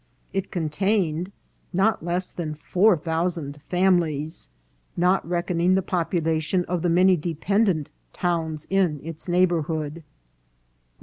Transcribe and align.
It 0.33 0.49
contained 0.49 1.31
not 1.71 2.03
less 2.03 2.31
than 2.31 2.55
four 2.55 2.97
thousand 2.97 3.61
families, 3.69 4.49
not 4.97 5.23
reck 5.29 5.49
oning 5.49 5.75
the 5.75 5.83
population 5.83 6.65
of 6.65 6.81
the 6.81 6.89
many 6.89 7.15
dependant 7.15 7.87
towns 8.11 8.65
in 8.71 8.99
its 9.03 9.27
neighbourhood." 9.27 10.01